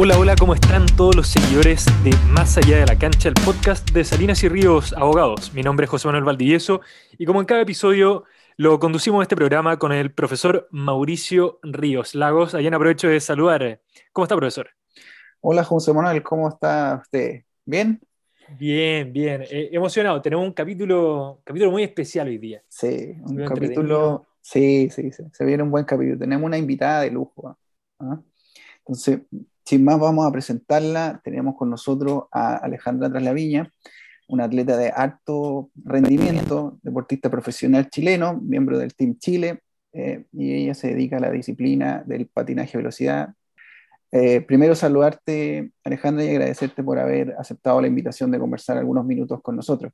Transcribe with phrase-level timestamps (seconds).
[0.00, 3.90] Hola, hola, ¿cómo están todos los seguidores de Más Allá de la Cancha, el podcast
[3.90, 5.52] de Salinas y Ríos Abogados?
[5.52, 6.82] Mi nombre es José Manuel Valdivieso
[7.18, 8.22] y como en cada episodio
[8.56, 12.54] lo conducimos este programa con el profesor Mauricio Ríos Lagos.
[12.54, 13.80] Allá aprovecho de saludar.
[14.12, 14.70] ¿Cómo está, profesor?
[15.40, 17.42] Hola, José Manuel, ¿cómo está usted?
[17.64, 18.00] ¿Bien?
[18.56, 19.42] Bien, bien.
[19.50, 20.22] Eh, emocionado.
[20.22, 22.62] Tenemos un capítulo, capítulo muy especial hoy día.
[22.68, 24.28] Sí, un capítulo.
[24.40, 26.16] Sí, sí, sí, se viene un buen capítulo.
[26.16, 27.58] Tenemos una invitada de lujo.
[27.98, 28.20] ¿ah?
[28.78, 29.22] Entonces,
[29.68, 31.20] sin más, vamos a presentarla.
[31.22, 33.70] Tenemos con nosotros a Alejandra Traslaviña,
[34.26, 39.60] una atleta de alto rendimiento, deportista profesional chileno, miembro del Team Chile,
[39.92, 43.34] eh, y ella se dedica a la disciplina del patinaje velocidad.
[44.10, 49.42] Eh, primero saludarte, Alejandra, y agradecerte por haber aceptado la invitación de conversar algunos minutos
[49.42, 49.92] con nosotros.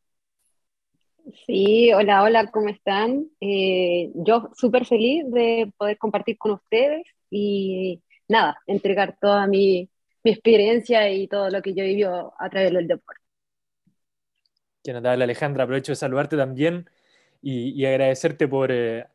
[1.49, 3.27] Sí, hola, hola, ¿cómo están?
[3.41, 9.89] Eh, yo súper feliz de poder compartir con ustedes y nada, entregar toda mi,
[10.27, 13.21] experiencia y todo lo que yo he vivido a través del deporte.
[14.83, 15.65] Que notable, Alejandra.
[15.65, 16.89] Aprovecho de saludarte también
[17.43, 19.07] y, agradecerte por eh,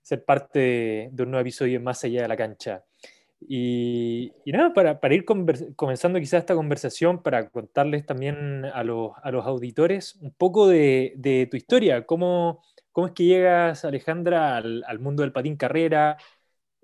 [0.00, 2.84] ser parte de, un nuevo episodio Más Allá de la Cancha.
[3.40, 10.32] Y, nada, para, ir comenzando quizás esta conversación, para contarles también a los, auditores un
[10.32, 15.56] poco de, tu historia, cómo, cómo, es que llegas, Alejandra, al, al mundo del patín
[15.56, 16.16] carrera,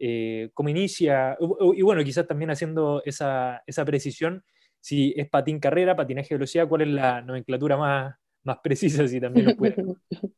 [0.02, 1.36] eh, cómo inicia,
[1.74, 4.42] y bueno, quizás también haciendo esa, precisión,
[4.80, 9.20] si es patín carrera, patinaje de velocidad, cuál es la nomenclatura más, más precisa, si
[9.20, 9.76] también lo puede.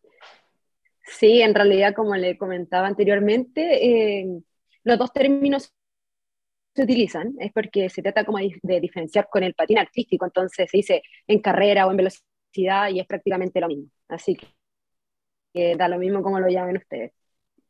[1.05, 4.27] Sí, en realidad, como le comentaba anteriormente, eh,
[4.83, 5.75] los dos términos
[6.75, 10.77] se utilizan, es porque se trata como de diferenciar con el patín artístico, entonces se
[10.77, 13.91] dice en carrera o en velocidad y es prácticamente lo mismo.
[14.09, 14.39] Así
[15.53, 17.13] que da lo mismo como lo llamen ustedes.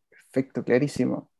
[0.08, 1.31] Perfecto, clarísimo.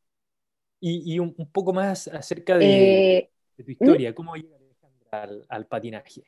[0.85, 3.31] Y, un, poco más acerca de, eh,
[3.65, 6.25] tu historia, ¿cómo llega Alejandra al, patinaje?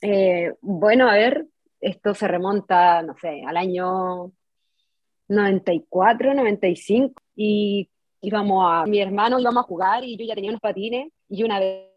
[0.00, 1.46] Eh, bueno, a ver,
[1.80, 4.32] esto se remonta, no sé, al año
[5.28, 7.88] 94, 95, y
[8.22, 11.60] íbamos a, mi hermano íbamos a jugar y yo ya tenía unos patines, y una
[11.60, 11.92] vez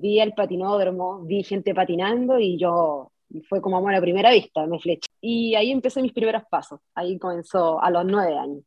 [0.00, 3.12] vi el patinódromo, vi gente patinando y yo
[3.48, 5.08] fue como amor a primera vista, me fleché.
[5.20, 8.64] Y ahí empecé mis primeros pasos, ahí comenzó a los nueve años.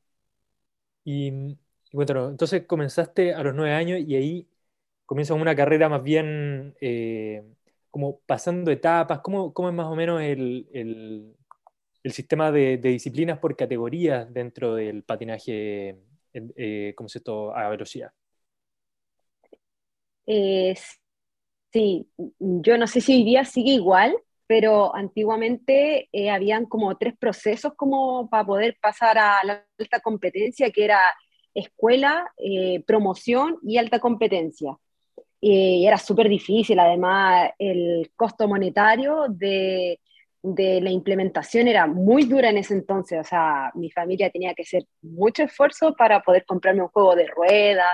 [1.03, 1.57] Y
[1.91, 4.47] entonces comenzaste a los nueve años y ahí
[5.05, 7.44] comienzas una carrera más bien eh,
[7.89, 9.22] como pasando etapas.
[9.22, 15.03] ¿Cómo, ¿Cómo, es más o menos el, el, sistema de, disciplinas por categorías dentro del
[15.03, 15.97] patinaje,
[16.33, 17.22] eh, ¿cómo se
[17.55, 18.11] a velocidad?
[20.25, 20.75] Eh,
[21.72, 22.07] sí,
[22.39, 28.29] yo no sé si hoy día sigue igual, pero antiguamente habían como tres procesos como
[28.29, 30.99] para poder pasar a la alta competencia, que era
[31.53, 34.77] escuela, eh, promoción y alta competencia.
[35.41, 39.99] y era súper difícil, además el costo monetario de,
[40.41, 44.63] de, la implementación era muy dura en ese entonces, o sea, mi familia tenía que
[44.63, 47.87] hacer mucho esfuerzo para poder comprarme un juego de ruedas,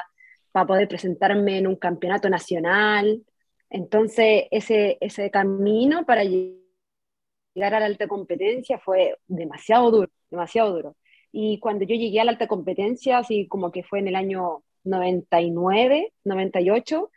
[0.56, 3.22] para poder presentarme en un campeonato nacional.
[3.70, 10.96] Entonces, ese, ese camino para llegar a la alta competencia fue demasiado duro, demasiado duro.
[11.38, 14.64] Y cuando yo llegué a la alta competencia, así como que fue en el año
[14.86, 17.12] 99, 98,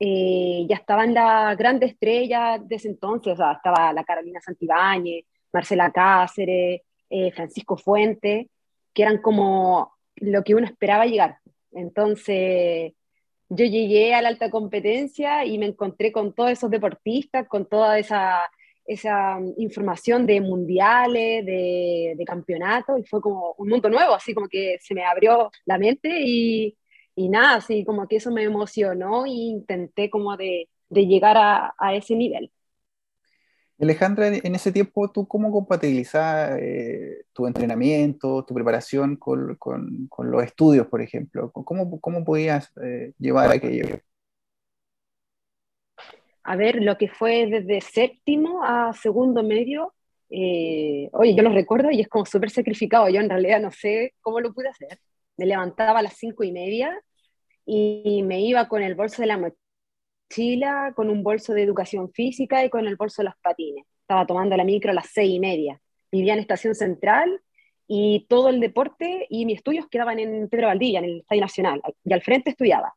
[0.00, 5.24] eh, ya estaban las grandes estrellas de ese entonces, o sea, estaba la Carolina Santibáñez,
[5.50, 8.50] Marcela Cáceres, eh, Francisco Fuente,
[8.92, 11.38] que eran como lo que uno esperaba llegar.
[11.72, 12.92] Entonces,
[13.48, 17.98] yo llegué a la alta competencia y me encontré con todos esos deportistas, con toda
[17.98, 18.42] esa
[18.86, 24.34] esa mm, información de mundiales, de, de campeonatos, y fue como un mundo nuevo, así
[24.34, 26.76] como que se me abrió la mente y,
[27.14, 31.74] y nada, así como que eso me emocionó e intenté como de, de llegar a,
[31.78, 32.50] a, ese nivel.
[33.78, 40.30] Alejandra, en ese tiempo, ¿tú cómo compatibilizas eh, tu entrenamiento, tu preparación con, con, con,
[40.30, 41.50] los estudios, por ejemplo?
[41.50, 43.98] ¿Cómo, cómo podías eh, llevar aquello?
[46.44, 49.94] A ver lo que fue desde séptimo a segundo medio.
[50.30, 53.08] Eh, oye, yo lo recuerdo y es como súper sacrificado.
[53.08, 54.98] Yo en realidad no sé cómo lo pude hacer.
[55.38, 57.02] Me levantaba a las cinco y media
[57.64, 62.64] y me iba con el bolso de la mochila, con un bolso de educación física
[62.64, 63.86] y con el bolso de los patines.
[64.02, 65.80] Estaba tomando la micro a las seis y media.
[66.12, 67.40] Vivía en Estación Central
[67.88, 71.82] y todo el deporte y mis estudios quedaban en Pedro Valdivia, en el Estadio Nacional.
[72.04, 72.94] Y al frente estudiaba.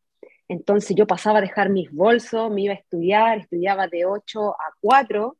[0.48, 4.74] Entonces yo pasaba a dejar mis bolsos, me iba a estudiar, estudiaba de 8 a
[4.80, 5.38] 4,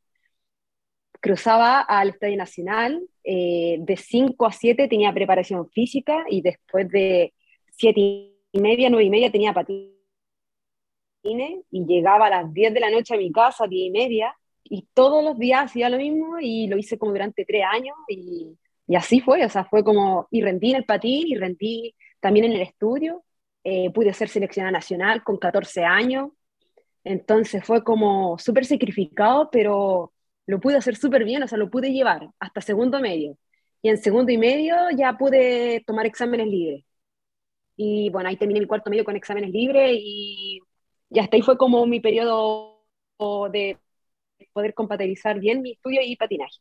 [1.20, 7.34] cruzaba al Estadio Nacional, eh, de 5 a 7 tenía preparación física y después de
[7.76, 8.00] 7
[8.52, 9.94] y media, 9 y media tenía patines
[11.70, 14.34] y llegaba a las 10 de la noche a mi casa, 10 y media,
[14.64, 18.56] y todos los días hacía lo mismo y lo hice como durante tres años y,
[18.86, 22.46] y así fue, o sea, fue como, y rendí en el patín y rendí también
[22.46, 23.24] en el estudio,
[23.64, 26.30] eh, pude ser seleccionada nacional con 14 años,
[27.04, 30.12] entonces fue como súper sacrificado, pero
[30.46, 33.38] lo pude hacer súper bien, o sea, lo pude llevar hasta segundo medio.
[33.82, 36.84] Y en segundo y medio ya pude tomar exámenes libres.
[37.76, 40.60] Y bueno, ahí terminé mi cuarto medio con exámenes libres y,
[41.10, 42.84] y hasta ahí fue como mi periodo
[43.50, 43.78] de
[44.52, 46.58] poder compatibilizar bien mi estudio y patinaje.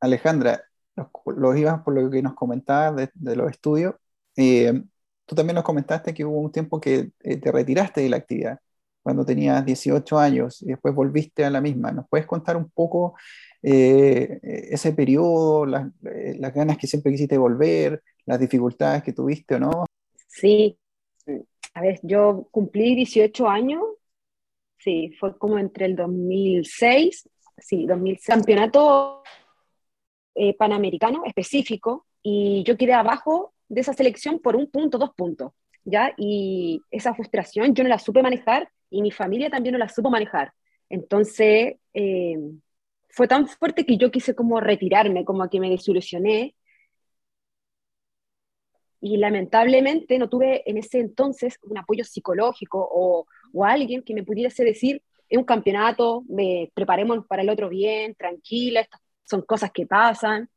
[0.00, 0.64] Alejandra,
[0.96, 3.94] los, ibas por lo que nos comentabas de, los estudios.
[4.36, 4.82] Eh,
[5.32, 8.58] tú también nos comentaste que hubo un tiempo que eh, te retiraste de la actividad
[9.02, 11.90] cuando tenías 18 años y después volviste a la misma.
[11.90, 13.14] ¿Nos puedes contar un poco
[13.62, 19.60] eh, ese periodo, las, las, ganas que siempre quisiste volver, las dificultades que tuviste o
[19.60, 19.86] no?
[20.28, 20.78] Sí,
[21.74, 23.82] a ver, yo cumplí 18 años
[24.82, 29.22] sí, fue como entre el 2006, sí, 2006, campeonato
[30.34, 35.52] eh, panamericano específico, y yo quedé abajo de esa selección por un punto, dos puntos,
[35.84, 36.12] ¿ya?
[36.18, 40.10] Y esa frustración yo no la supe manejar y mi familia también no la supo
[40.10, 40.52] manejar.
[40.90, 42.36] Entonces, eh,
[43.08, 46.54] fue tan fuerte que yo quise como retirarme, como que me desilusioné.
[49.00, 54.22] Y lamentablemente no tuve en ese entonces un apoyo psicológico o, o alguien que me
[54.22, 59.70] pudiese decir, es un campeonato, me, preparemos para el otro bien, tranquila, estas son cosas
[59.72, 60.50] que pasan,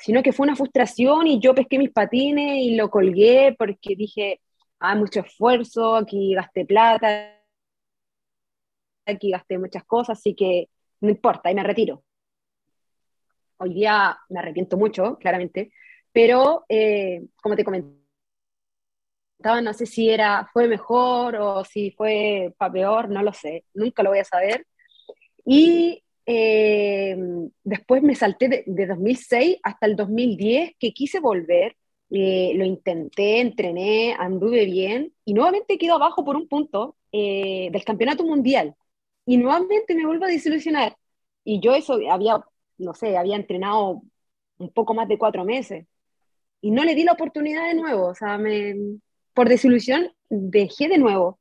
[0.00, 4.40] sino que fue una frustración y yo pesqué mis patines y lo colgué porque dije,
[4.78, 7.38] hay mucho esfuerzo, aquí gasté plata,
[9.06, 10.68] aquí gasté muchas cosas, así que
[11.00, 12.02] no importa, y me retiro.
[13.58, 15.72] Hoy día me arrepiento mucho, claramente,
[16.12, 18.00] pero eh, como te comenté,
[19.62, 24.02] no sé si era, fue mejor o si fue para peor, no lo sé, nunca
[24.02, 24.66] lo voy a saber.
[25.44, 26.02] Y
[26.32, 27.16] eh,
[27.64, 31.76] después me salté de, 2006 hasta el 2010, que quise volver,
[32.10, 37.84] eh, lo intenté, entrené, anduve bien y nuevamente quedo abajo por un punto eh, del
[37.84, 38.76] campeonato mundial.
[39.26, 40.96] Y nuevamente me vuelvo a desilusionar.
[41.44, 42.44] Y yo eso había,
[42.78, 44.02] no sé, había entrenado
[44.58, 45.86] un poco más de cuatro meses.
[46.60, 48.74] Y no le di la oportunidad de nuevo, o sea, me,
[49.34, 51.40] por desilusión, dejé de nuevo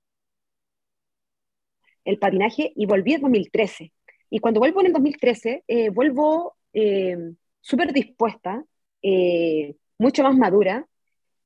[2.05, 3.93] el patinaje y volví en 2013.
[4.29, 7.17] Y cuando vuelvo en el 2013, eh, vuelvo eh,
[7.61, 8.63] súper dispuesta,
[9.01, 10.87] eh, mucho más madura.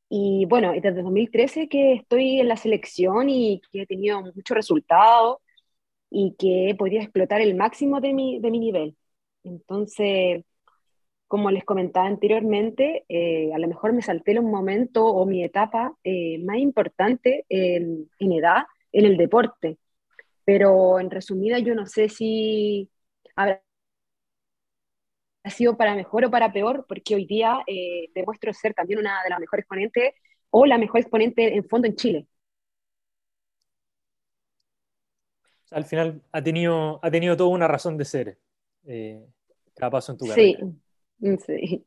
[0.10, 5.38] Y bueno, desde 2013 que estoy en la selección y que he tenido muchos resultados
[6.10, 8.98] y que he podido explotar el máximo de mi, de mi nivel.
[9.44, 10.46] Entonces,
[11.34, 15.96] como les comentaba anteriormente, eh, a lo mejor me salté un momento o mi etapa
[16.04, 19.80] eh, más importante en, edad en el deporte.
[20.46, 22.90] Pero en resumida, yo no sé si
[23.36, 23.62] habrá
[25.50, 29.30] sido para mejor o para peor, porque hoy día eh, demuestro ser también una de
[29.30, 30.14] las mejores exponentes
[30.50, 32.28] o la mejor exponente en fondo en Chile.
[35.72, 38.38] Al final ha tenido, ha tenido toda una razón de ser
[39.74, 40.60] cada paso en tu carrera.
[40.60, 41.86] Sí, Sí.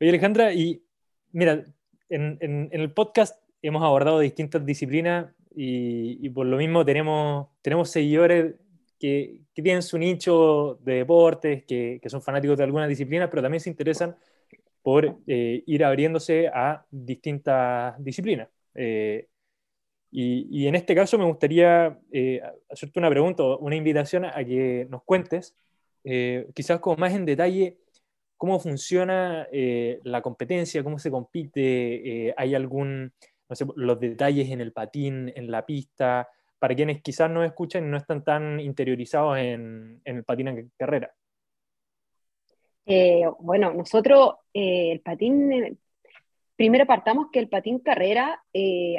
[0.00, 0.84] Oye, Alejandra, y
[1.32, 1.64] mira,
[2.08, 8.54] en, el podcast hemos abordado distintas disciplinas y, por lo mismo tenemos, tenemos seguidores
[8.98, 13.68] que, tienen su nicho de deportes, que, son fanáticos de alguna disciplina, pero también se
[13.68, 14.16] interesan
[14.82, 18.48] por eh, ir abriéndose a distintas disciplinas.
[18.74, 19.28] Eh,
[20.10, 22.40] y, en este caso me gustaría eh,
[22.70, 25.54] hacerte una pregunta, una invitación a que nos cuentes,
[26.54, 27.76] quizás con más en detalle,
[28.40, 33.12] cómo funciona eh, la competencia, cómo se compite, eh, hay algún,
[33.50, 36.28] no sé, los detalles en el patín, en la pista,
[36.58, 41.12] para quienes quizás no escuchan y no están tan interiorizados en, el patín carrera.
[42.86, 45.78] Eh, bueno, nosotros el patín,
[46.56, 48.42] primero partamos que el patín carrera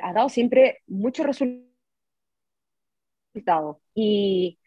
[0.04, 1.72] ha dado siempre muchos resultados.
[3.94, 4.60] Y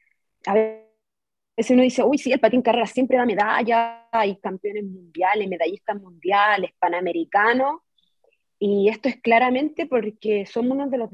[0.47, 5.49] a veces uno dice, uy, sí, el patín carrera siempre da medalla, hay campeones mundiales,
[5.49, 7.81] medallistas mundiales, panamericanos,
[8.67, 11.11] y esto es claramente porque somos uno de los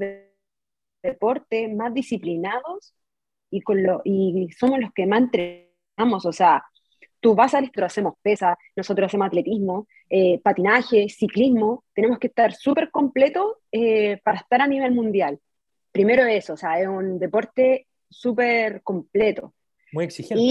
[1.03, 2.93] deportes más disciplinados
[3.49, 6.63] y, con lo, y somos los que más entrenamos, o sea,
[7.19, 12.53] tú vas a nosotros hacemos pesa, nosotros hacemos atletismo, eh, patinaje, ciclismo, tenemos que estar
[12.53, 15.37] súper completos eh, para estar a nivel mundial.
[15.91, 19.53] Primero eso, o sea, es un deporte súper completo.
[19.91, 20.41] Muy exigente.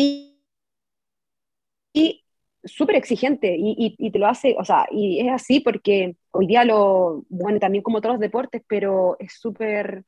[1.95, 2.20] Y,
[2.65, 6.65] súper exigente y, y, te lo hace, o sea, y es así porque hoy día
[6.65, 10.05] lo, bueno, también como todos los deportes, pero es súper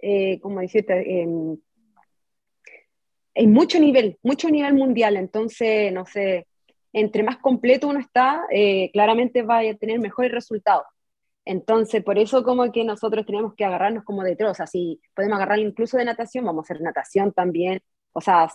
[0.00, 1.26] eh, como decirte,
[3.34, 6.46] hay mucho nivel, mucho nivel mundial, entonces, no sé,
[6.92, 10.86] entre más completo uno está, eh, claramente va a tener mejores resultados.
[11.44, 15.58] Entonces, por eso como que nosotros tenemos que agarrarnos como de troza, si podemos agarrar
[15.60, 17.80] incluso de natación, vamos a hacer natación también,
[18.12, 18.50] o sea,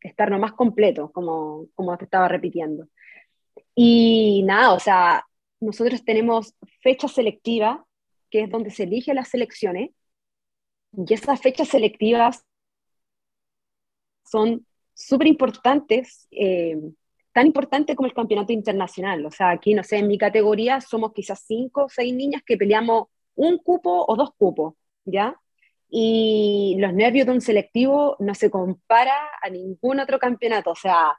[0.00, 2.88] estar más completo, como, como te estaba repitiendo.
[3.74, 5.24] Y nada, o sea,
[5.60, 7.84] nosotros tenemos fecha selectiva,
[8.30, 9.90] que es donde se eligen las selecciones,
[10.92, 12.44] y esas fechas selectivas
[14.24, 16.76] son súper importantes, eh,
[17.32, 19.24] tan importantes como el campeonato internacional.
[19.26, 22.56] O sea, aquí, no sé, en mi categoría somos quizás cinco o seis niñas que
[22.56, 24.74] peleamos un cupo o dos cupos,
[25.04, 25.36] ¿ya?
[25.90, 30.70] Y los nervios de un selectivo no se compara a ningún otro campeonato.
[30.72, 31.18] O sea,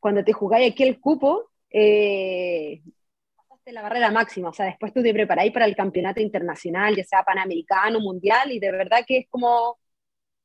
[0.00, 2.82] cuando te jugáis aquí el cupo, eh,
[3.36, 4.48] pasaste la barrera máxima.
[4.48, 8.58] O sea, después tú te preparáis para el campeonato internacional, ya sea panamericano, mundial, y
[8.60, 9.78] de verdad que es como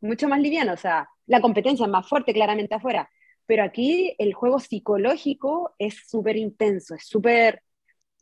[0.01, 0.73] mucho más liviano.
[0.73, 3.09] O sea, la competencia es más fuerte claramente afuera.
[3.45, 7.63] Pero aquí el juego psicológico es súper intenso, es súper,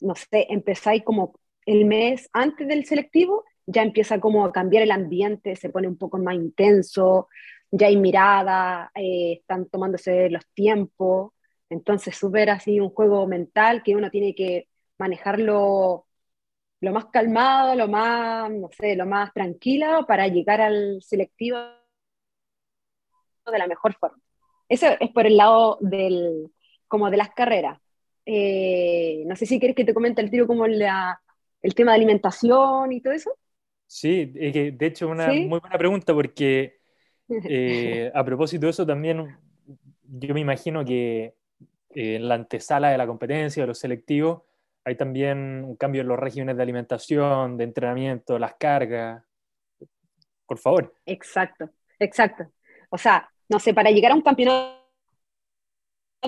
[0.02, 1.34] no sé, empezáis como
[1.66, 5.98] el mes antes del selectivo ya empieza como a cambiar el ambiente, se pone un
[5.98, 7.30] poco más intenso,
[7.72, 11.34] ya hay mirada, eh, están tomándose los tiempos,
[11.70, 14.68] entonces súper así un juego mental que uno tiene que
[14.98, 16.06] manejarlo
[16.82, 21.58] lo más calmado, lo más, no sé, lo más tranquilo para llegar al selectivo
[23.52, 24.18] de la mejor forma.
[24.70, 26.52] Eso es por el lado del,
[26.88, 27.80] como de las carreras.
[28.26, 31.22] Eh, no sé si quieres que te comente el tiro como la,
[31.62, 33.38] el tema de alimentación y todo eso.
[33.96, 36.82] Sí, es que de hecho una muy buena pregunta porque
[37.30, 39.38] eh, a propósito de eso también
[40.04, 41.34] yo me imagino que
[41.92, 44.42] eh, en la antesala de la competencia, de los selectivos,
[44.84, 49.24] hay también un cambio en los regímenes de alimentación, de entrenamiento, las cargas.
[50.46, 50.94] Por favor.
[51.06, 52.52] Exacto, exacto.
[52.90, 54.85] O sea, no sé, para llegar a un campeonato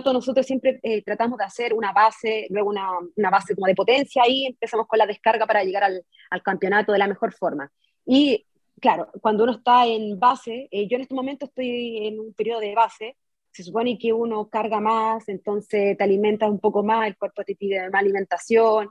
[0.03, 4.23] nosotros siempre eh, tratamos de hacer una base, luego una, una, base como de potencia
[4.27, 7.71] y empezamos con la descarga para llegar al, al, campeonato de la mejor forma.
[8.05, 8.45] Y
[8.79, 12.59] claro, cuando uno está en base, eh, yo en este momento estoy en un periodo
[12.59, 13.17] de base,
[13.51, 17.55] se supone que uno carga más, entonces te alimentas un poco más, el cuerpo te
[17.55, 18.89] pide más alimentación,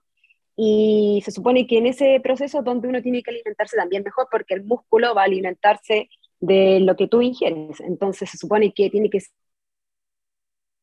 [0.57, 4.55] y se supone que en ese proceso donde uno tiene que alimentarse también mejor, porque
[4.55, 6.09] el músculo va a alimentarse
[6.41, 9.21] de lo que tú ingieres, entonces se supone que tiene que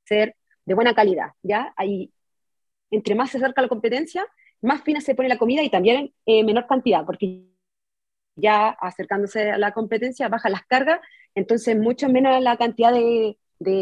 [0.05, 1.74] ser de buena calidad, ¿ya?
[1.75, 2.12] Ahí,
[2.91, 4.25] entre más se acerca la competencia,
[4.62, 7.43] más fina se pone la comida y también en menor cantidad, porque
[8.36, 11.00] ya acercándose a la competencia baja las cargas,
[11.36, 13.38] entonces mucho menos la cantidad de,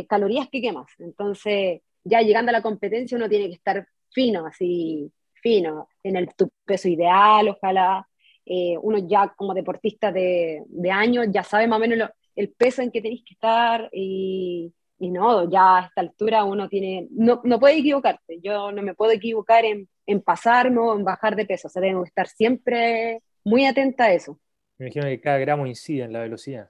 [0.08, 0.88] calorías que quemas.
[1.00, 6.34] Entonces, ya llegando a la competencia uno tiene que estar fino, así, fino, en el
[6.36, 8.08] tu peso ideal, ojalá.
[8.46, 12.82] Eh, uno ya como deportista de, de años ya sabe más o menos el peso
[12.82, 17.41] en que tenéis que estar y, y no, ya a esta altura uno tiene, no,
[17.43, 21.48] no puede equivocarse, yo no me puedo equivocar en, en pasarme o en bajar de
[21.48, 24.38] peso, o sea, tengo que estar siempre muy atenta a eso.
[24.77, 26.70] Me imagino que cada gramo incide en la velocidad.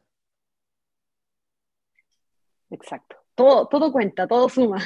[2.69, 4.81] Exacto, todo, todo cuenta, todo suma.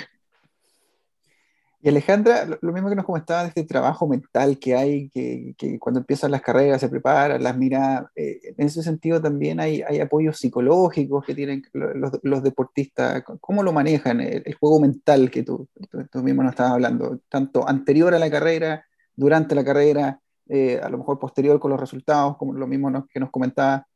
[1.86, 6.00] Y Alejandra, lo mismo que nos comentaba de este trabajo mental que hay, que, cuando
[6.00, 11.24] empiezan las carreras se preparan, las mira, eh, en ese sentido también hay, apoyos psicológicos
[11.24, 15.70] que tienen los, deportistas, ¿cómo lo manejan el, juego mental que tú,
[16.12, 18.84] tú, mismo nos estabas hablando, tanto anterior a la carrera,
[19.16, 23.20] durante la carrera, eh, a lo mejor posterior con los resultados, como lo mismo que
[23.20, 23.88] nos comentaba?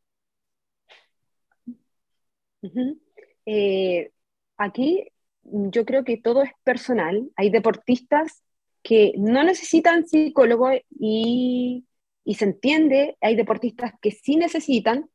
[3.48, 4.12] Eh,
[4.58, 5.08] aquí
[5.51, 7.29] yo creo que todo es personal.
[7.36, 8.44] Hay deportistas
[8.84, 11.86] que no necesitan psicólogo y,
[12.24, 15.10] y se entiende, hay deportistas que sí necesitan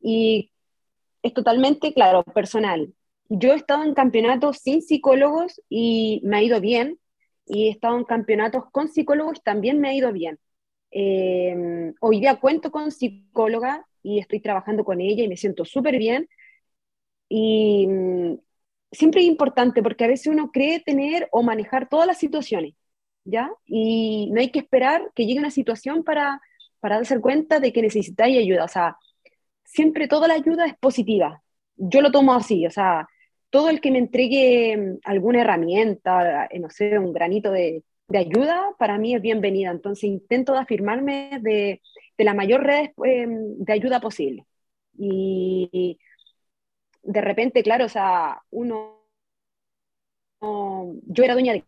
[0.00, 0.52] y
[1.22, 2.92] es totalmente, claro, personal.
[3.28, 6.98] Yo he estado en campeonatos sin psicólogos y me ha ido bien,
[7.48, 10.38] y he estado en campeonatos con psicólogos y también me ha ido bien.
[10.90, 15.98] Eh, hoy día cuento con psicóloga y estoy trabajando con ella y me siento súper
[15.98, 16.28] bien.
[17.28, 17.88] Y,
[18.92, 22.74] siempre es importante porque a veces uno cree tener o manejar todas las situaciones,
[23.24, 23.50] ¿ya?
[23.66, 26.40] Y no hay que esperar que llegue una situación para,
[26.80, 28.64] para darse cuenta de que necesitáis ayuda.
[28.64, 28.96] O sea,
[29.64, 31.42] siempre toda la ayuda es positiva.
[31.76, 33.08] Yo lo tomo así, o sea,
[33.50, 38.18] todo el que me entregue mm, alguna herramienta, eh, no sé, un granito de, de
[38.18, 39.70] ayuda, para mí es bienvenida.
[39.70, 41.80] Entonces intento afirmarme de,
[42.16, 44.46] de la mayor red em, de ayuda posible.
[44.98, 45.98] Y,
[47.02, 49.04] de repente, claro, o sea, uno,
[50.40, 51.64] yo era dueña de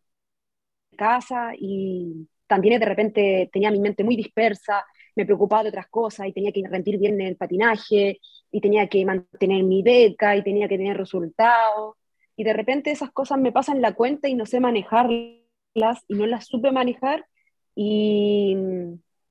[0.97, 4.85] casa y también de repente tenía mi mente muy dispersa
[5.17, 8.21] me preocupaba de otras cosas y tenía que rendir bien en el patinaje
[8.51, 11.97] y tenía que mantener mi beca y tenía que tener resultados.
[12.37, 16.27] Y de repente esas cosas me pasan la cuenta y no sé manejarlas y no
[16.27, 17.27] las supe manejar.
[17.75, 18.57] Y,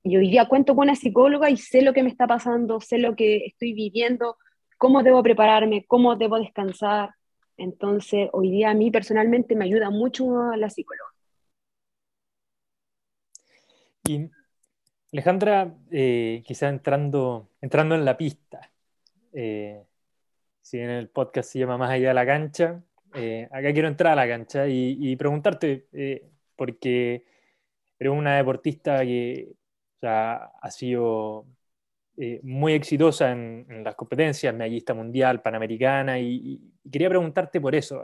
[0.02, 2.98] y hoy día cuento con una psicóloga y sé lo que me está pasando, sé
[2.98, 4.36] lo que estoy viviendo,
[4.80, 7.10] cómo debo prepararme, cómo debo descansar.
[7.58, 11.10] Entonces, hoy día a mí personalmente me ayuda mucho la psicóloga.
[14.08, 14.30] Y
[15.12, 18.70] Alejandra, eh, quizá entrando, entrando en la pista,
[19.34, 19.84] eh,
[20.62, 22.82] si en el podcast se llama Más allá de la cancha,
[23.14, 25.88] eh, acá quiero entrar a la cancha y, preguntarte,
[26.56, 27.26] porque
[27.98, 29.52] eres una deportista que
[30.00, 31.44] ha sido
[32.42, 36.60] muy exitosa en, las competencias, medallista mundial, panamericana, y,
[36.90, 38.02] quería preguntarte por eso.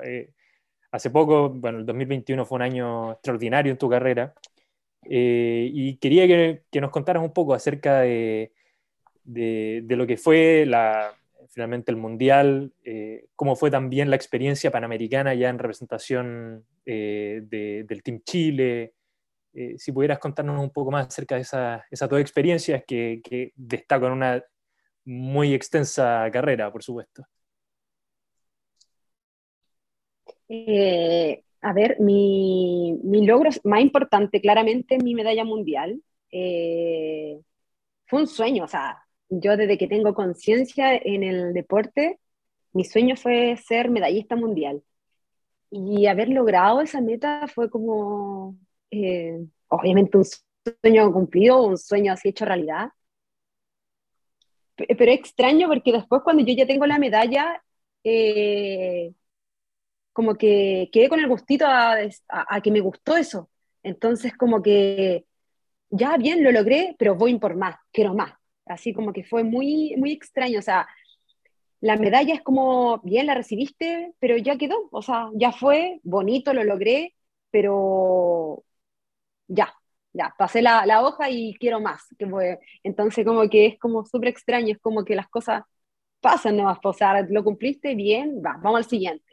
[0.90, 4.34] hace poco, bueno, el 2021 fue un año extraordinario en tu carrera,
[5.08, 8.52] eh, y quería que, nos contaras un poco acerca de,
[9.24, 11.14] de, lo que fue la,
[11.48, 18.02] finalmente el Mundial, eh, cómo fue también la experiencia panamericana ya en representación eh, del
[18.02, 18.94] Team Chile.
[19.78, 24.12] Si pudieras contarnos un poco más acerca de esas esa dos experiencias que, que destacan
[24.12, 24.42] una
[25.04, 27.24] muy extensa carrera, por supuesto.
[31.66, 32.96] A ver, mi,
[33.26, 36.00] logro más importante, claramente, mi medalla mundial.
[36.30, 37.40] Eh,
[38.06, 42.20] fue un sueño, o sea, yo desde que tengo conciencia en el deporte,
[42.72, 44.82] mi sueño fue ser medallista mundial.
[45.70, 48.56] Y haber logrado esa meta fue como,
[48.90, 50.24] eh, obviamente, un
[50.82, 52.90] sueño cumplido, un sueño así hecho realidad.
[54.76, 57.62] Pero es extraño porque después cuando yo ya tengo la medalla,
[58.04, 59.12] eh,
[60.12, 63.50] como que quedé con el gustito a, que me gustó eso.
[63.82, 65.26] Entonces, como que
[65.90, 68.34] ya bien lo logré, pero voy por más, quiero más.
[68.66, 70.58] Así como que fue muy, muy extraño.
[70.58, 70.88] O sea,
[71.80, 74.88] la medalla es como, bien, la recibiste, pero ya quedó.
[74.92, 77.14] O sea, ya fue, bonito, lo logré,
[77.50, 78.64] pero
[79.48, 79.72] ya,
[80.12, 82.02] ya, pasé la, la hoja y quiero más.
[82.18, 82.58] Que fue.
[82.82, 85.62] Entonces, como que es como súper extraño, es como que las cosas
[86.20, 86.76] pasan, ¿no?
[86.82, 89.24] O sea, lo cumpliste bien, va, vamos al siguiente.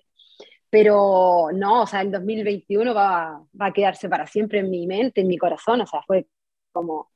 [0.69, 5.21] Pero no, o sea, el 2021 va, va, a quedarse para siempre en mi mente,
[5.21, 6.27] en mi corazón, o sea, fue
[6.71, 7.11] como,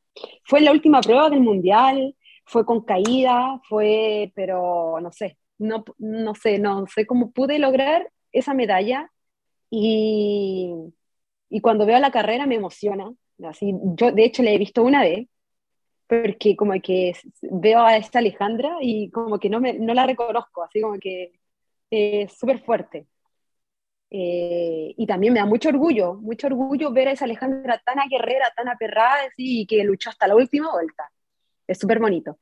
[0.45, 6.35] fue la última prueba del Mundial, fue con caída, fue, pero no sé, no, no
[6.35, 9.11] sé, no sé cómo pude lograr esa medalla
[9.69, 10.73] y,
[11.49, 13.11] y cuando veo la carrera me emociona,
[13.45, 15.27] así, yo de hecho la he visto una vez,
[16.07, 20.63] porque como que veo a esta Alejandra y como que no, me, no la reconozco,
[20.63, 21.33] así como que
[21.89, 23.07] es súper fuerte.
[24.09, 28.53] Eh, y también me da mucho orgullo, mucho orgullo ver a esa Alejandra tan aguerrera,
[28.55, 31.11] tan aperrada, y que luchó hasta la última vuelta.
[31.67, 32.39] Es súper bonito.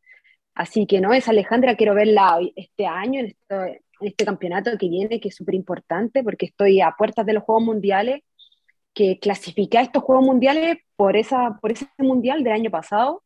[0.54, 5.20] Así que no, esa Alejandra quiero verla este año, en, en este campeonato que viene,
[5.20, 8.24] que es súper importante, porque estoy a puertas de los Juegos Mundiales,
[8.96, 13.24] que clasifiqué a estos Juegos Mundiales por, esa, por ese Mundial del año pasado.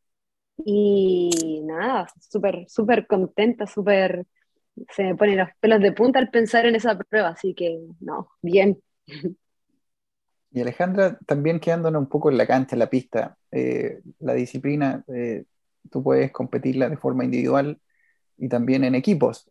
[0.66, 4.26] Y nada, súper, súper contenta, súper
[4.92, 8.30] se me ponen los pelos de punta al pensar en esa prueba, así que no,
[8.42, 8.82] bien.
[10.52, 15.04] Y Alejandra, también quedándonos un poco en la cancha, en la pista, eh, la disciplina,
[15.08, 15.44] eh,
[15.92, 17.80] tú puedes competirla de forma individual
[18.38, 19.50] y también en equipos.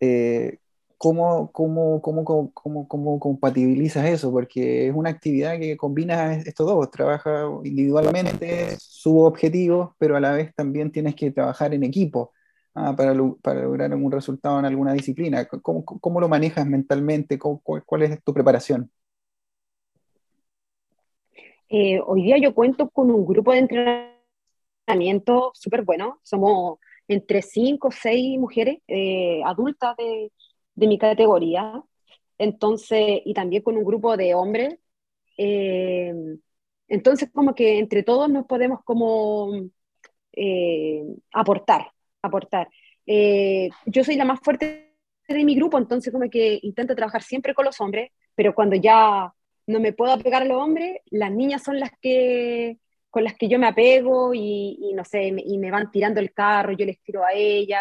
[0.00, 0.58] Eh,
[1.04, 4.32] ¿cómo, cómo, cómo, cómo, compatibilizas eso?
[4.32, 10.32] Porque es una actividad que combina estos dos, trabaja individualmente, subo objetivos, pero a la
[10.32, 12.32] vez también tienes que trabajar en equipo.
[12.74, 15.44] Ah, para, lograr algún resultado en alguna disciplina?
[15.44, 17.38] ¿Cómo, cómo lo manejas mentalmente?
[17.38, 18.90] ¿Cuál, es tu preparación?
[21.68, 23.58] Eh, hoy día yo cuento con un grupo de
[24.86, 26.18] entrenamiento súper bueno.
[26.22, 30.32] Somos entre cinco o seis mujeres eh, adultas de,
[30.74, 31.82] de, mi categoría.
[32.38, 34.78] Entonces, y también con un grupo de hombres.
[35.38, 36.14] Eh,
[36.88, 39.50] entonces, como que entre todos nos podemos como
[41.32, 42.68] aportar aportar.
[43.06, 44.92] Eh, yo soy la más fuerte
[45.28, 49.32] de mi grupo, entonces como que intento trabajar siempre con los hombres, pero cuando ya
[49.66, 52.78] no me puedo apegar a los hombres, las niñas son las que
[53.10, 56.72] con las que yo me apego y, no sé, y me van tirando el carro,
[56.72, 57.80] yo les tiro a ella.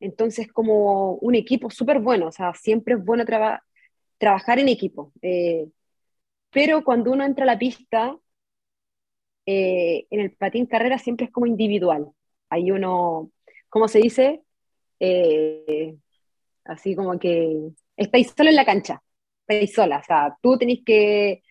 [0.00, 3.24] Entonces, como un equipo súper bueno, o sea, siempre es bueno
[4.18, 5.12] trabajar en equipo.
[5.22, 5.68] Eh,
[6.50, 8.16] pero cuando uno entra a la pista,
[9.46, 12.08] eh, en el patín carrera siempre es como individual.
[12.50, 13.30] Hay uno
[13.68, 14.42] ¿cómo se dice?
[15.00, 15.96] Eh,
[16.64, 17.58] así como que
[17.96, 19.02] estáis solo en la cancha,
[19.40, 21.42] estáis sola, o sea, tú tenés que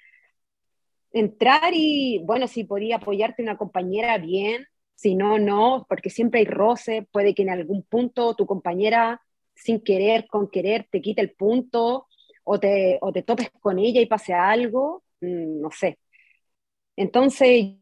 [1.12, 4.66] entrar y, bueno, si podía apoyarte una compañera, bien,
[5.06, 9.22] si no, no, porque siempre hay roce, puede que en algún punto tu compañera,
[9.54, 12.08] sin querer, con querer, te quite el punto,
[12.44, 16.00] o te, o te topes con ella y pase algo, mm, no sé.
[16.96, 17.76] Entonces,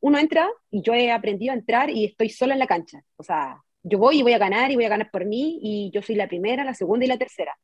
[0.00, 3.02] uno entra y yo he aprendido a entrar y estoy sola en la cancha.
[3.16, 5.90] O sea, yo voy y voy a ganar y voy a ganar por mí y
[5.92, 7.54] yo soy la primera, la segunda y la tercera.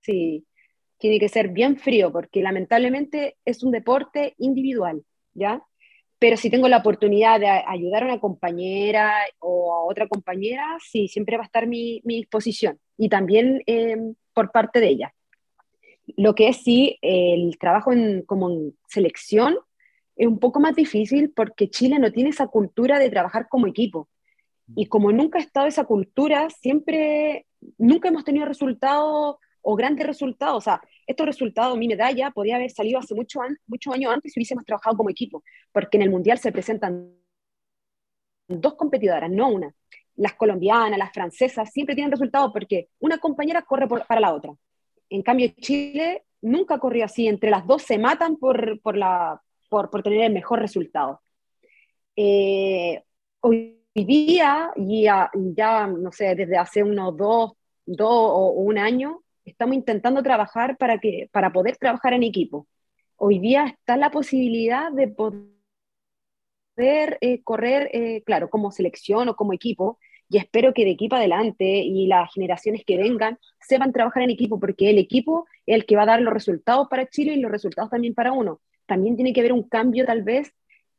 [0.00, 0.46] sí,
[0.98, 5.62] tiene que ser bien frío porque lamentablemente es un deporte individual, ¿ya?
[6.18, 11.08] Pero si tengo la oportunidad de ayudar a una compañera o a otra compañera, sí,
[11.08, 13.96] siempre va a estar mi, mi disposición y también eh,
[14.34, 15.14] por parte de ella.
[16.16, 19.56] Lo que es sí, el trabajo en, como en selección
[20.16, 24.08] es un poco más difícil porque Chile no tiene esa cultura de trabajar como equipo.
[24.76, 27.46] Y como nunca ha estado esa cultura, siempre,
[27.78, 30.58] nunca hemos tenido resultados o grandes resultados.
[30.58, 34.40] O sea, estos resultados, mi medalla, podría haber salido hace muchos mucho años antes si
[34.40, 35.42] hubiésemos trabajado como equipo,
[35.72, 37.14] porque en el Mundial se presentan
[38.48, 39.74] dos competidoras, no una.
[40.16, 44.52] Las colombianas, las francesas, siempre tienen resultados porque una compañera corre para la otra.
[45.08, 49.90] En cambio, Chile nunca corrió así, entre las dos se matan por, por la, por,
[49.90, 51.20] por tener el mejor resultado.
[52.16, 53.02] Eh,
[53.40, 57.52] hoy día, ya, ya, no sé, desde hace unos dos,
[57.86, 62.66] dos o un año, estamos intentando trabajar para, que, para poder trabajar en equipo.
[63.16, 65.48] Hoy día está la posibilidad de poder
[67.20, 69.98] eh, correr, eh, claro, como selección o como equipo,
[70.28, 74.60] y espero que de equipo adelante y las generaciones que vengan sepan trabajar en equipo,
[74.60, 77.50] porque el equipo es el que va a dar los resultados para Chile y los
[77.50, 80.52] resultados también para uno también tiene que haber un cambio tal vez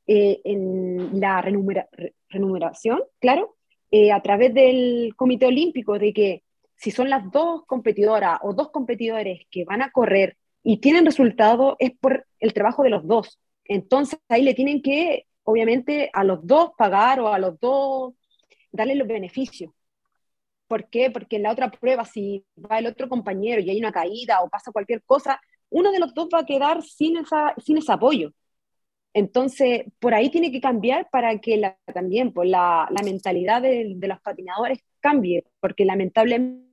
[0.07, 3.57] eh, en la remuneración, claro,
[3.91, 6.43] eh, a través del Comité Olímpico, de que
[6.81, 11.75] si son las dos competidoras o dos competidores que van a correr y tienen resultado,
[11.77, 13.39] es por el trabajo de los dos.
[13.65, 18.15] Entonces ahí le tienen que, obviamente, a los dos pagar o a los dos
[18.71, 19.71] darle los beneficios.
[20.67, 21.11] ¿Por qué?
[21.11, 24.49] Porque en la otra prueba, si va el otro compañero y hay una caída o
[24.49, 25.39] pasa cualquier cosa,
[25.69, 28.31] uno de los dos va a quedar sin, esa, sin ese apoyo.
[29.13, 33.93] Entonces, por ahí tiene que cambiar para que la, también pues, la, la mentalidad de,
[33.97, 36.70] de, los patinadores cambie, porque lamentablemente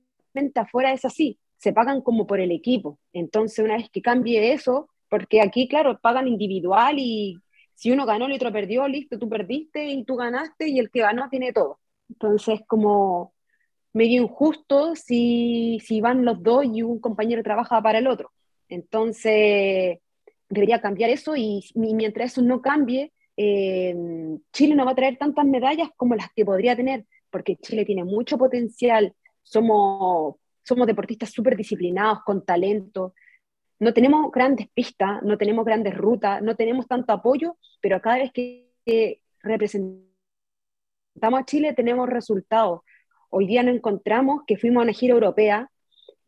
[0.55, 2.99] afuera es así, se pagan como por el equipo.
[3.13, 7.37] Entonces, una vez que cambie eso, porque aquí, claro, pagan individual y
[7.75, 11.01] si uno ganó, el otro perdió, listo, tú perdiste y tú ganaste y el que
[11.01, 11.79] ganó tiene todo.
[12.09, 13.33] Entonces, como
[13.93, 18.31] medio injusto si, si van los dos y un compañero trabaja para el otro.
[18.67, 19.99] Entonces,
[20.49, 23.95] debería cambiar eso y, mientras eso no cambie, eh,
[24.51, 28.03] Chile no va a traer tantas medallas como las que podría tener, porque Chile tiene
[28.03, 29.13] mucho potencial,
[29.49, 33.13] somos, somos deportistas súper disciplinados, con talento,
[33.79, 38.31] no tenemos grandes pistas, no tenemos grandes rutas, no tenemos tanto apoyo, pero cada vez
[38.31, 38.67] que,
[39.41, 40.09] representamos
[41.39, 42.81] a Chile tenemos resultados.
[43.29, 45.69] Hoy día nos encontramos que fuimos a una gira europea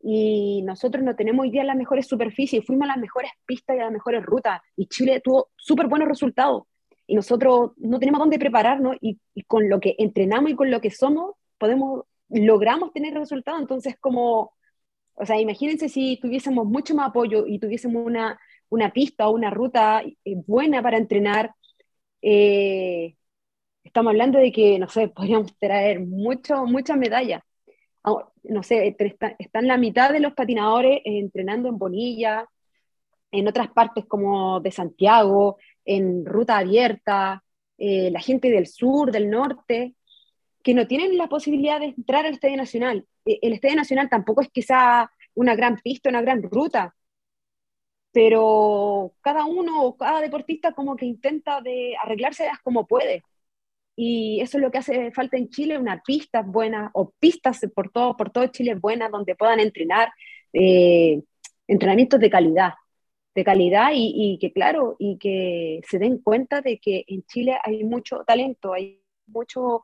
[0.00, 3.80] y nosotros no tenemos hoy día las mejores superficies, fuimos a las mejores pistas y
[3.80, 6.64] a las mejores rutas, y Chile tuvo súper buenos resultados,
[7.06, 10.90] y nosotros no tenemos dónde prepararnos, y, con lo que entrenamos y con lo que
[10.90, 14.54] somos, podemos, logramos tener resultados, entonces como,
[15.14, 19.50] o sea, imagínense si tuviésemos mucho más apoyo y tuviésemos una, una pista o una
[19.50, 21.54] ruta eh, buena para entrenar,
[22.22, 23.16] eh,
[23.84, 27.42] estamos hablando de que, no sé, podríamos traer muchas medallas
[28.44, 32.48] no sé, está, están la mitad de los patinadores entrenando en Bonilla,
[33.30, 37.42] en otras partes como de Santiago, en ruta abierta,
[37.78, 39.94] eh, la gente del sur, del norte,
[40.62, 43.06] que no tienen la posibilidad de entrar al Estadio Nacional.
[43.24, 46.94] Eh, el Estadio Nacional tampoco es sea una gran pista, una gran ruta,
[48.12, 53.22] pero cada uno o cada deportista como que intenta de arreglárselas como puede.
[53.96, 57.90] Y eso es lo que hace falta en Chile, una pista buena o pistas por
[57.90, 60.12] todo, por todo Chile buenas donde puedan entrenar,
[60.52, 61.22] eh,
[61.68, 62.74] entrenamientos de calidad,
[63.34, 67.58] de calidad y, y, que claro, y que se den cuenta de que en Chile
[67.64, 69.82] hay mucho talento, hay mucho,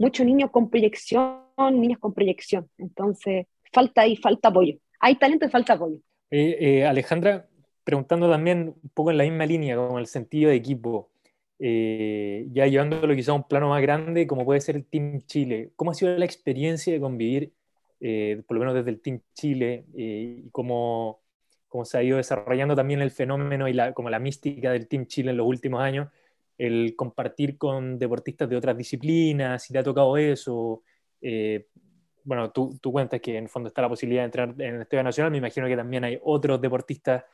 [0.00, 2.68] mucho niños con proyección, niños con proyección.
[2.78, 4.76] Entonces, falta y falta apoyo.
[4.98, 5.98] Hay talento y falta apoyo.
[6.30, 7.46] Eh, Alejandra,
[7.84, 11.10] preguntando también un poco en la misma línea, con el sentido de equipo.
[11.62, 15.72] Eh, ya llevándolo quizá a un plano más grande, como puede ser el Team Chile.
[15.76, 17.52] ¿Cómo ha sido la experiencia de convivir,
[18.00, 21.20] eh, por lo menos desde el Team Chile, eh, y cómo,
[21.68, 25.32] cómo, se ha ido desarrollando también el fenómeno y como la mística del Team Chile
[25.32, 26.08] en los últimos años?
[26.60, 30.82] El compartir con deportistas de otras disciplinas, si te ha tocado eso.
[32.24, 34.82] bueno, tú, tú cuentas que en el fondo está la posibilidad de entrar en el
[34.82, 37.24] Estadio Nacional, me imagino que también hay otros deportistas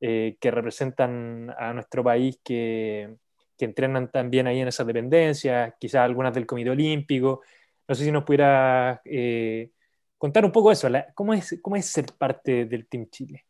[0.00, 3.14] que representan a nuestro país que,
[3.62, 7.42] que entrenan también ahí en esas dependencias, quizás algunas del Comité Olímpico.
[7.86, 9.70] No sé si nos pudiera eh,
[10.18, 13.44] contar un poco eso, ¿cómo es, ¿cómo es ser parte del Team Chile?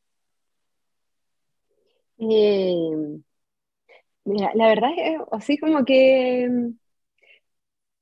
[2.19, 3.21] Eh,
[4.25, 6.71] mira, la verdad es así como que mm,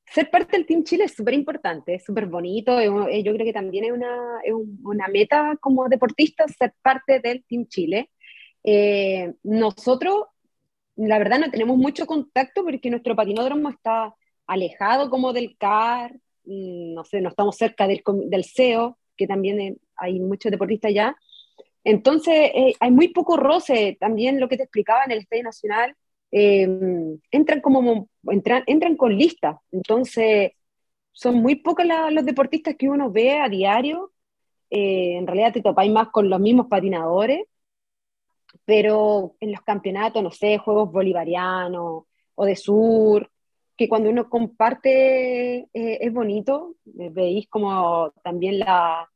[0.06, 3.52] ser parte del Team Chile es súper importante, es súper bonito, eh, yo creo que
[3.52, 8.10] también es una, es una meta como deportista ser parte del Team Chile.
[9.44, 10.24] nosotros
[10.96, 14.14] la verdad no tenemos mucho contacto porque nuestro patinódromo está
[14.46, 16.12] alejado como del CAR,
[16.44, 21.16] mm, no sé, no estamos cerca del, del CEO, que también hay muchos deportistas allá.
[21.84, 25.96] Entonces, eh, hay muy poco roce, también lo que te explicaba en el Estadio Nacional,
[26.30, 30.52] em, entran como, entran, entran con lista, entonces
[31.12, 34.12] son muy pocos los deportistas que uno ve a diario,
[34.70, 37.44] eh, en realidad te topáis más con los mismos patinadores,
[38.64, 43.30] pero en los campeonatos, no sé, juegos bolivarianos o de sur,
[43.76, 49.08] que cuando uno comparte eh, es bonito, eh, veis como también la,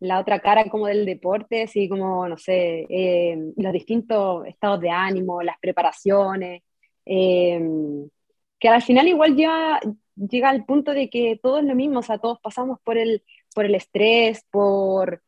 [0.00, 4.90] la, otra cara como del deporte, así como, no sé, eh, los distintos estados de
[4.90, 6.62] ánimo, las preparaciones,
[7.04, 9.80] que al final igual llega,
[10.16, 13.22] llega al punto de que todo es lo mismo, o sea, todos pasamos por el,
[13.54, 15.22] por el estrés, por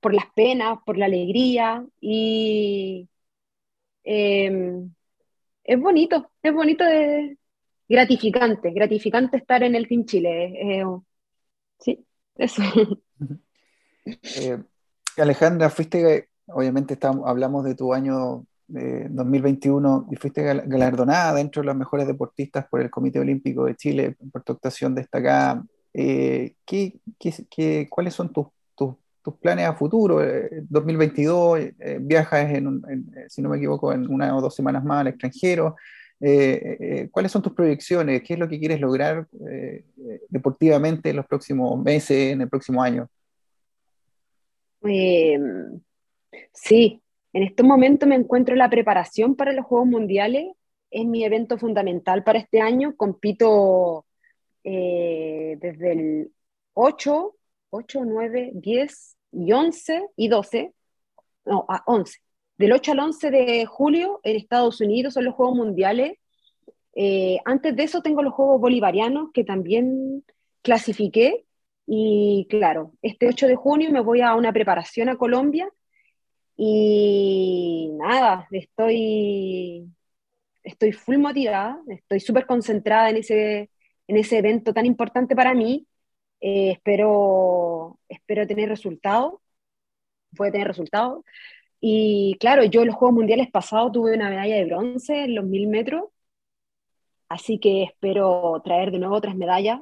[0.00, 3.08] por las penas, por la alegría y
[4.04, 4.92] em,
[5.64, 7.38] es bonito, es bonito, de,
[7.88, 10.84] gratificante, gratificante estar en el Team Chile.
[11.80, 12.04] sí,
[12.36, 12.62] eso.
[14.36, 14.58] Eh,
[15.16, 21.76] Alejandra, fuiste, obviamente estamos, hablamos de tu año 2021 y fuiste galardonada dentro de los
[21.76, 25.64] mejores deportistas por el Comité Olímpico de Chile por tu actuación destacada.
[25.94, 28.48] Eh, ¿qué, qué, cuáles son tus
[29.36, 30.20] planes a futuro.
[30.68, 34.84] 2022 eh, eh, viajas, en, eh, si no me equivoco, en una o dos semanas
[34.84, 35.76] más al extranjero.
[37.10, 38.22] ¿Cuáles son tus proyecciones?
[38.22, 39.28] ¿Qué es lo que quieres lograr
[40.28, 43.08] deportivamente en los próximos meses, en el próximo año?
[44.82, 45.80] Em,
[46.52, 50.54] sí, en este momento me encuentro en la preparación para los Juegos Mundiales.
[50.90, 52.96] Es mi evento fundamental para este año.
[52.96, 54.04] Compito
[54.64, 56.32] desde el
[56.74, 57.36] 8,
[57.70, 60.72] 8, 9, 10, y 11 y 12,
[61.44, 62.18] no, a 11.
[62.56, 66.18] Del 8 al 11 de julio en Estados Unidos son los Juegos Mundiales.
[66.94, 70.24] Eh, antes de eso tengo los Juegos Bolivarianos que también
[70.62, 71.44] clasifiqué.
[71.90, 75.70] Y claro, este 8 de junio me voy a una preparación a Colombia.
[76.56, 79.86] Y nada, estoy,
[80.64, 83.70] estoy full motivada, estoy súper concentrada en ese,
[84.08, 85.86] en ese evento tan importante para mí
[86.40, 89.34] eh, espero, espero tener resultados,
[90.36, 91.24] puede tener resultados.
[91.80, 95.44] Y claro, yo en los Juegos Mundiales pasados tuve una medalla de bronce en los
[95.46, 96.04] mil metros,
[97.28, 99.80] así que espero traer de nuevo otras medallas.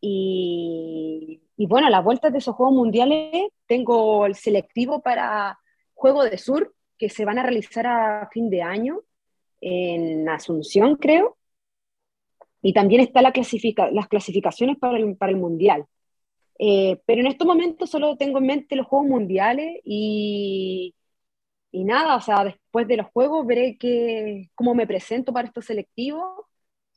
[0.00, 5.58] Y, y bueno, las vueltas de esos Juegos Mundiales tengo el selectivo para
[5.94, 9.00] Juego de Sur, que se van a realizar a fin de año
[9.60, 11.36] en Asunción, creo.
[12.62, 15.86] Y también está la clasifica, las clasificaciones para el, para el Mundial.
[16.58, 20.94] Eh, pero en estos momentos solo tengo en mente los Juegos Mundiales y,
[21.72, 25.66] y nada, o sea, después de los Juegos veré que, cómo me presento para estos
[25.66, 26.43] selectivos.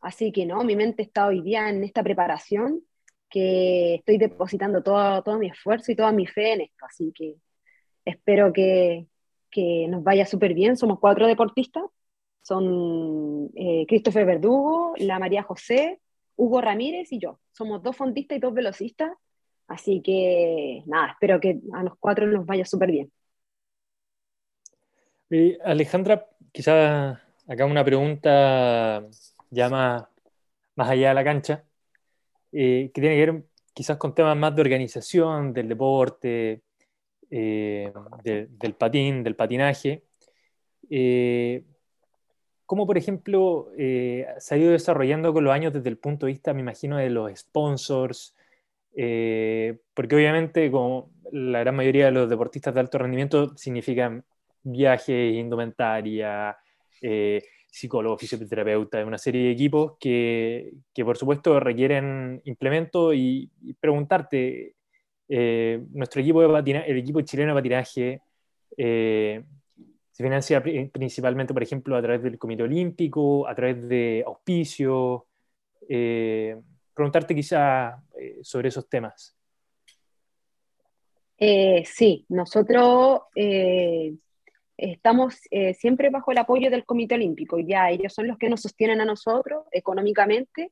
[0.02, 2.84] Así que no, mi mente está hoy día en esta preparación,
[3.30, 6.86] que estoy depositando todo, todo mi esfuerzo y toda mi fe en esto.
[6.86, 7.36] Así que
[8.06, 9.08] espero que,
[9.50, 10.78] que nos vaya súper bien.
[10.78, 11.84] Somos cuatro deportistas
[12.48, 16.00] son eh, Verdugo, la María José,
[16.38, 17.40] Hugo Ramírez y yo.
[17.52, 19.12] Somos dos fondistas y dos velocistas,
[19.68, 23.12] así que nada, espero que a los cuatro nos vaya súper bien.
[25.62, 29.06] Alejandra, quizás acá una pregunta
[29.50, 30.06] ya más,
[30.76, 31.64] allá de la cancha,
[32.52, 36.64] eh, que tiene que ver quizás con temas más de organización, del deporte,
[37.30, 40.04] eh, del patín, del patinaje.
[40.90, 41.64] Eh,
[42.66, 46.34] ¿Cómo, por ejemplo, eh, se ha ido desarrollando con los años desde el punto de
[46.34, 48.36] vista, me imagino, de los sponsors?
[48.92, 54.24] Porque obviamente, como la gran mayoría de los deportistas de alto rendimiento, significan
[54.64, 56.58] viajes, indumentaria,
[57.02, 57.44] eh,
[57.78, 64.74] psicólogo, fisioterapeuta, una serie de equipos que, que por supuesto requieren implemento y, preguntarte,
[65.30, 68.22] nuestro equipo de patinaje, el equipo chileno de patinaje,
[70.18, 75.28] se financia principalmente, por ejemplo, a través del Comité Olímpico, a través de auspicio.
[75.88, 76.60] Eh,
[76.92, 79.36] preguntarte quizá eh, sobre esos temas.
[81.38, 83.22] Eh, sí, nosotros
[84.78, 87.60] estamos eh, siempre bajo el apoyo del Comité Olímpico.
[87.60, 90.72] Ya ellos son los que nos sostienen a nosotros económicamente.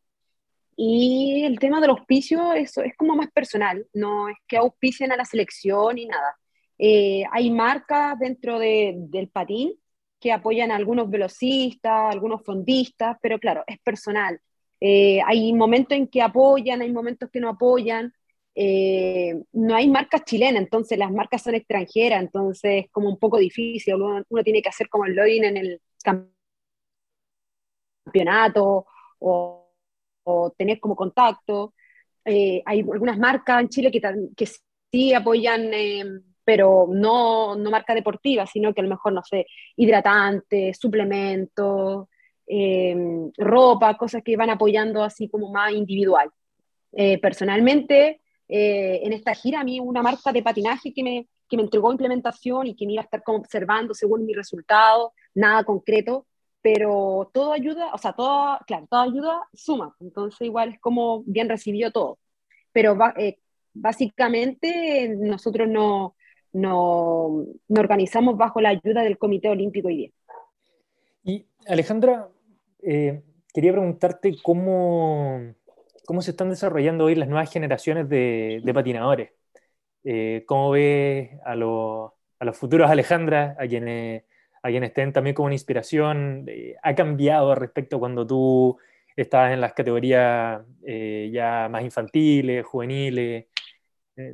[0.77, 5.17] Y el tema del auspicio eso es como más personal, no es que auspicien a
[5.17, 6.37] la selección ni nada.
[6.77, 9.73] Eh, hay marcas dentro del patín
[10.19, 14.39] que apoyan a algunos velocistas, algunos fondistas, pero claro, es personal.
[14.81, 18.13] Eh, hay momentos en que apoyan, hay momentos que no apoyan.
[18.55, 23.37] Eh, no hay marcas chilenas, entonces las marcas son extranjeras, entonces es como un poco
[23.37, 23.95] difícil.
[23.95, 25.81] Uno, tiene que hacer como el login en el
[28.05, 28.85] campeonato
[29.19, 29.61] o,
[30.57, 31.73] tener como contacto.
[32.23, 34.01] Eh, hay algunas marcas en Chile que,
[34.35, 34.47] que
[34.91, 35.71] sí apoyan,
[36.43, 42.07] pero no, no marca deportiva, sino que a lo mejor, no sé, hidratantes, suplementos,
[42.47, 46.29] Em, ropa, cosas que van apoyando así como más individual.
[46.91, 51.58] Eh, personalmente, eh, en esta gira a mí una marca de patinaje que me, que
[51.58, 55.63] me entregó implementación y que me iba a estar como observando según mi resultado, nada
[55.63, 56.27] concreto,
[56.62, 61.47] pero todo ayuda, o sea, todo, claro, toda ayuda suma, entonces igual es como bien
[61.47, 62.17] recibió todo.
[62.71, 63.38] Pero eh,
[63.73, 66.15] básicamente nosotros no,
[66.53, 70.10] no, no, organizamos bajo la ayuda del Comité Olímpico hoy día.
[71.23, 72.29] Y Alejandra,
[72.81, 73.21] eh,
[73.53, 75.53] quería preguntarte cómo,
[76.05, 79.31] cómo se están desarrollando hoy las nuevas generaciones de, patinadores.
[80.03, 84.23] Eh, ¿Cómo ves a, a, los futuros Alejandra, a quienes,
[84.61, 86.45] a quienes estén también como una inspiración?
[86.47, 88.77] Eh, ¿Ha cambiado respecto a cuando tú
[89.15, 93.45] estabas en las categorías ya más infantiles, juveniles?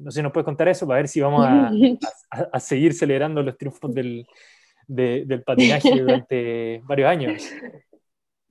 [0.02, 1.72] no sé, ¿nos puedes contar eso para ver si vamos a,
[2.52, 4.28] a seguir celebrando los triunfos del,
[4.92, 7.52] del patinaje durante varios años.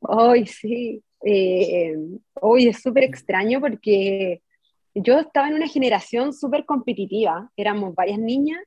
[0.00, 1.96] Hoy sí, eh,
[2.40, 4.42] hoy es súper extraño porque
[4.94, 8.61] yo estaba en una generación súper competitiva, éramos varias niñas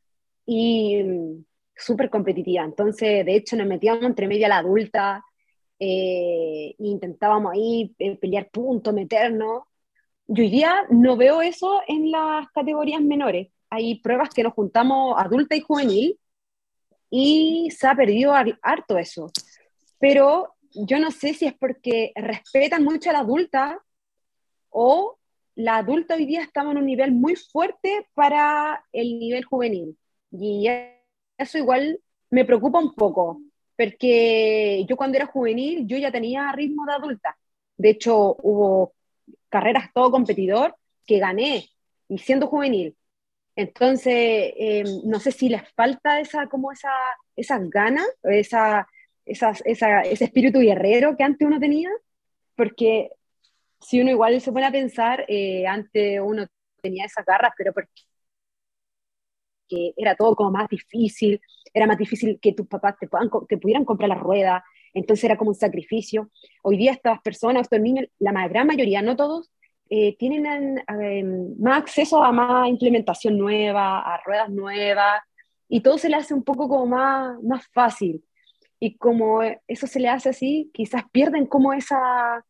[0.45, 5.23] y mm, súper competitiva, entonces de hecho nos metíamos entre media la adulta,
[5.79, 9.63] eh, e intentábamos ahí eh, pelear puntos, meternos.
[10.27, 13.49] Yo hoy día no veo eso en las categorías menores.
[13.69, 16.19] Hay pruebas que nos juntamos adulta y juvenil
[17.09, 19.31] y se ha perdido harto eso.
[19.99, 23.79] Pero yo no sé si es porque respetan mucho a la adulta
[24.69, 25.17] o
[25.55, 29.97] la adulta hoy día estamos en un nivel muy fuerte para el nivel juvenil.
[30.31, 30.67] Y
[31.38, 31.99] eso igual
[32.31, 33.41] me preocupa un poco,
[33.77, 37.38] porque yo cuando era juvenil yo ya tenía ritmo de adulta.
[37.77, 38.93] De hecho, hubo
[39.49, 41.69] carreras todo competidor que gané
[42.09, 42.95] y siendo juvenil.
[43.55, 46.91] Entonces, em, no sé si les falta esa, como esa,
[47.36, 48.88] esas ganas, esa,
[49.25, 51.89] ese espíritu guerrero que antes uno tenía,
[52.55, 53.09] porque
[53.79, 56.45] si uno igual se pone a pensar, eh, antes uno
[56.81, 57.91] tenía esas garras, pero porque
[59.97, 61.41] era todo como más difícil,
[61.73, 65.38] era más difícil que tus papás te, puedan, te pudieran comprar la rueda, entonces era
[65.38, 66.29] como un sacrificio.
[66.62, 69.51] Hoy día estas personas, estos niños, la gran mayoría, no todos,
[69.89, 70.83] eh, tienen
[71.59, 75.21] más acceso a más implementación nueva, a ruedas nuevas,
[75.67, 78.23] y todo se le hace un poco como más, más fácil.
[78.86, 82.46] Y como eso se le hace así, quizás pierden como esa,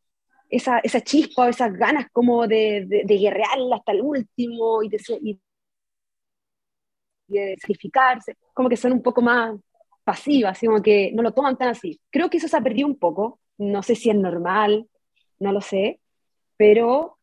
[0.50, 4.98] esa, esa chispa o esas ganas como de, de, de hasta el último y de,
[5.22, 5.40] y
[7.28, 9.56] de sacrificarse, como que son un poco más
[10.04, 12.02] pasivas, como que no lo toman tan así.
[12.10, 14.88] Creo que eso se ha perdido un poco, no sé si es normal,
[15.38, 16.00] no lo sé,
[16.58, 17.20] pero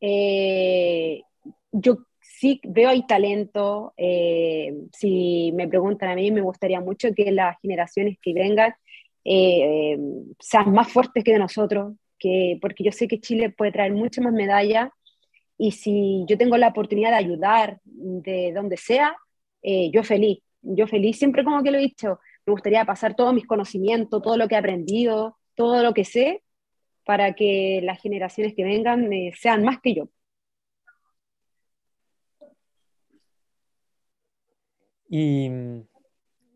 [0.00, 1.22] eh,
[1.72, 2.06] yo
[2.42, 3.94] sí veo ahí talento.
[3.96, 8.74] Eh, si me preguntan a mí, me gustaría mucho que las generaciones que vengan
[9.24, 9.96] eh,
[10.40, 14.32] sean más fuertes que nosotros, que, porque yo sé que Chile puede traer muchas más
[14.32, 14.90] medallas
[15.56, 19.16] y si yo tengo la oportunidad de ayudar de donde sea,
[19.62, 20.40] yo feliz.
[20.62, 24.36] Yo feliz, siempre como que lo he dicho, me gustaría pasar todos mis conocimientos, todo
[24.36, 26.42] lo que he aprendido, todo lo que sé,
[27.04, 30.08] para que las generaciones que vengan eh, sean más que yo.
[35.14, 35.50] Y,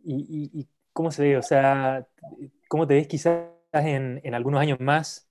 [0.03, 2.07] y, cómo se ve, o sea,
[2.69, 5.29] cómo te ves quizás en, en algunos años más.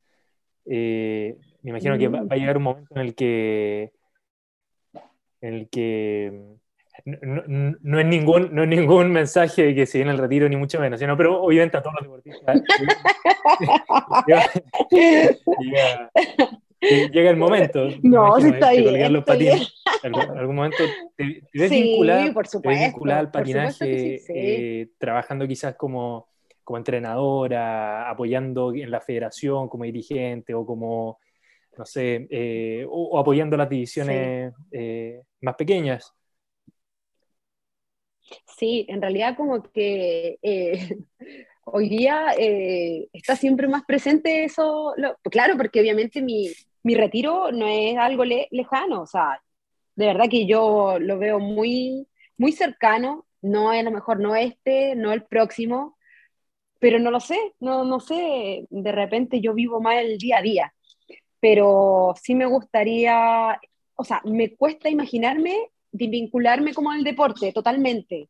[0.67, 3.93] Eh, me imagino que va, va, a llegar un momento en el que,
[5.41, 6.39] en el que
[7.03, 10.79] no, es ningún, no es ningún mensaje de que se viene el retiro, ni mucho
[10.79, 12.61] menos, sino, pero obviamente a todos los deportistas
[17.11, 17.87] llega, el momento.
[18.03, 19.09] No, si está ahí.
[19.09, 19.73] los patines.
[20.03, 20.83] En algún momento
[21.15, 21.99] te, ves sí,
[22.33, 26.27] por supuesto, al patinaje, eh, trabajando quizás como,
[26.63, 31.19] como entrenadora, apoyando en la federación como dirigente o como,
[31.77, 36.13] no sé, eh, o, apoyando las divisiones eh, más pequeñas.
[38.57, 40.97] Sí, en realidad como que eh,
[41.65, 44.93] hoy día eh, está siempre más presente eso,
[45.29, 46.49] claro, porque obviamente mi,
[46.85, 49.41] mi, retiro no es algo lejano, o sea,
[49.95, 52.07] de verdad que yo lo veo muy,
[52.37, 55.97] muy cercano, no a lo mejor no este, no el próximo,
[56.79, 60.41] pero no lo sé, no, no sé, de repente yo vivo más el día a
[60.41, 60.73] día,
[61.39, 63.59] pero sí me gustaría,
[63.95, 68.29] o sea, me cuesta imaginarme vincularme como al deporte totalmente.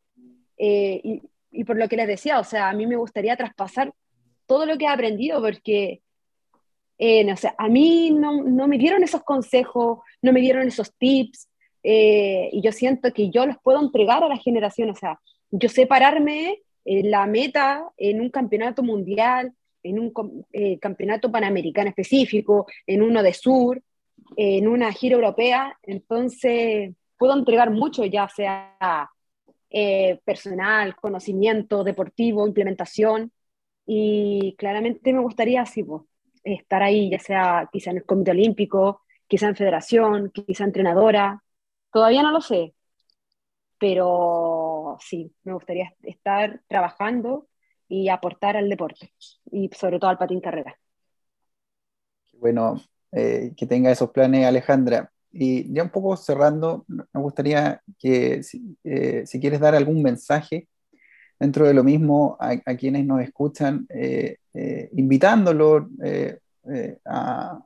[0.57, 3.93] Eh, y, y, por lo que les decía, o sea, a mí me gustaría traspasar
[4.45, 6.01] todo lo que he aprendido porque,
[6.97, 10.93] eh, no sé, a mí no, no, me dieron esos consejos, no me dieron esos
[10.95, 11.49] tips,
[11.83, 15.19] eh, y yo siento que yo los puedo entregar a la generación, o sea,
[15.51, 20.11] yo sé pararme en la meta en un campeonato mundial, en un
[20.79, 23.81] campeonato panamericano específico, en uno de sur,
[24.35, 29.09] en una gira europea, entonces puedo entregar mucho, ya sea
[29.69, 33.31] eh, personal, conocimiento deportivo, implementación,
[33.85, 36.01] y claramente me gustaría así, pues,
[36.45, 41.43] estar ahí, ya sea quizá en el Comité Olímpico, quizá en federación, quizá entrenadora,
[41.91, 42.73] todavía no lo sé,
[43.79, 47.47] pero sí, me gustaría estar trabajando
[47.87, 49.13] y aportar al deporte,
[49.51, 50.77] y sobre todo al patín carrera.
[52.33, 52.81] Bueno,
[53.11, 55.11] eh, que tenga esos planes, Alejandra.
[55.31, 58.41] Y ya un poco cerrando, me gustaría que
[58.83, 60.69] eh, si, quieres dar algún mensaje
[61.39, 65.83] dentro de lo mismo a, quienes nos escuchan, eh, eh invitándolos
[67.05, 67.61] a,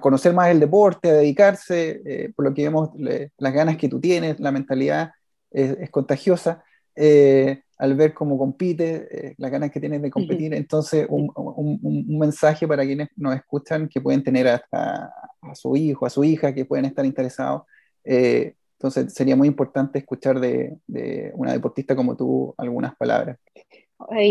[0.00, 4.38] conocer más el deporte, a dedicarse, por lo que vemos, las ganas que tú tienes,
[4.40, 5.12] la mentalidad
[5.50, 6.62] es, contagiosa
[7.78, 10.52] al ver cómo compite, las ganas que tienes de competir.
[10.52, 15.12] Entonces, un, mensaje para quienes nos escuchan que pueden tener hasta
[15.42, 17.62] a su hijo, a su hija, que pueden estar interesados.
[18.04, 20.76] Eh, entonces, sería muy importante escuchar de,
[21.34, 23.38] una deportista como tú algunas palabras.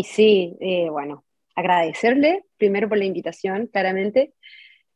[0.04, 1.24] sí, eh, bueno,
[1.58, 4.34] agradecerle primero por la invitación, claramente.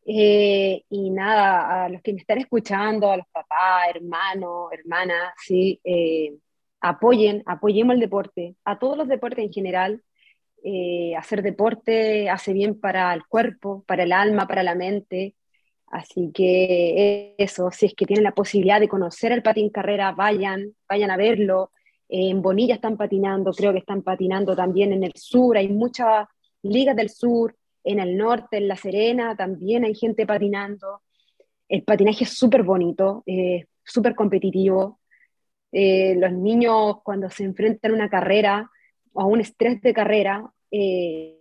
[0.06, 5.80] Eh, y nada, a los que me están escuchando, a los papás, hermanos, hermanas, sí,
[6.80, 10.04] apoyen, apoyemos el deporte, a todos los deportes en general.
[11.18, 15.36] hacer deporte hace bien para el cuerpo, para el alma, para la mente.
[15.88, 20.74] Así que eso, si es que tienen la posibilidad de conocer el patín carrera, vayan,
[20.88, 21.72] vayan a verlo.
[22.08, 26.28] En Bonilla están patinando, creo que están patinando también en el sur, hay muchas
[26.64, 31.02] ligas del sur, en el norte, en La Serena, también hay gente patinando.
[31.68, 35.00] El patinaje es súper bonito, eh, súper competitivo.
[35.72, 38.70] Eh, los niños cuando se enfrentan a una carrera
[39.14, 41.40] o a un estrés de carrera, eh,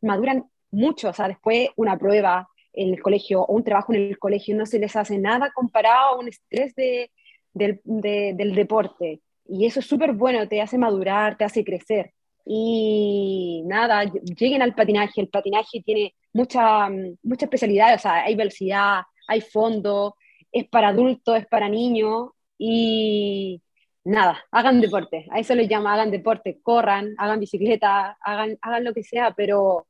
[0.00, 4.18] maduran mucho, o sea, después una prueba, en el colegio o un trabajo en el
[4.18, 7.10] colegio no se les hace nada comparado a un estrés de,
[7.52, 9.20] del, del deporte.
[9.46, 12.14] Y eso es súper bueno, te hace madurar, te hace crecer.
[12.44, 15.20] Y nada, lleguen al patinaje.
[15.20, 16.88] El patinaje tiene mucha,
[17.22, 20.16] mucha especialidad, o sea, hay velocidad, hay fondo,
[20.52, 22.30] es para adultos, es para niños.
[22.58, 23.62] Y
[24.04, 25.26] nada, hagan deporte.
[25.30, 29.86] A eso les llama, hagan deporte, corran, hagan bicicleta, hagan, hagan lo que sea, pero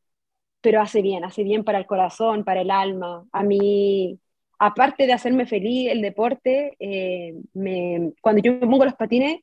[0.62, 3.26] pero hace bien, hace bien para el corazón, para el alma.
[3.32, 4.18] A mí,
[4.58, 9.40] aparte de hacerme feliz el deporte, eh, me, cuando yo me pongo los patines,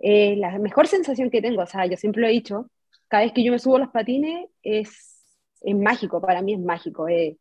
[0.00, 2.70] es la mejor sensación que tengo, o sea, yo siempre lo he dicho,
[3.08, 5.24] cada vez que yo me subo los patines es,
[5.60, 7.38] es mágico, para mí es mágico, eh,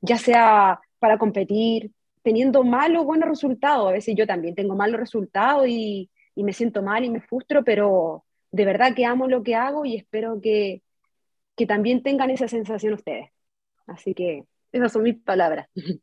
[0.00, 1.90] ya sea para competir,
[2.22, 6.52] teniendo malos o buenos resultados, a veces yo también tengo malos resultados y, y me
[6.52, 10.40] siento mal y me frustro, pero de verdad que amo lo que hago y espero
[10.40, 10.82] que,
[11.56, 13.30] que también tengan esa sensación ustedes.
[13.86, 15.68] Así que esas son mis palabras.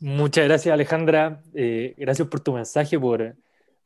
[0.00, 3.36] Muchas gracias Alejandra, eh, gracias por tu mensaje, por,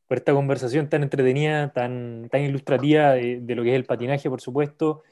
[0.07, 4.41] por, esta conversación tan entretenida, tan, tan ilustrativa de, lo que es el patinaje, por
[4.41, 5.03] supuesto.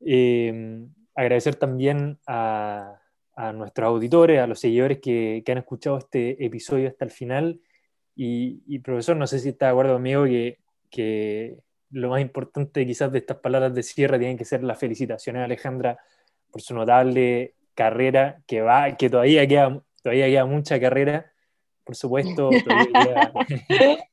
[0.00, 3.00] Eh, agradecer también a,
[3.34, 7.60] a, nuestros auditores, a los seguidores que, que, han escuchado este episodio hasta el final.
[8.14, 10.58] Y, y profesor, no sé si está de acuerdo conmigo que,
[10.90, 11.58] que
[11.90, 15.44] lo más importante quizás de estas palabras de cierre tienen que ser las felicitaciones a
[15.44, 15.98] Alejandra
[16.50, 21.32] por su notable carrera, que va, que todavía queda, todavía queda mucha carrera,
[21.84, 23.32] por supuesto, todavía
[23.68, 24.08] queda,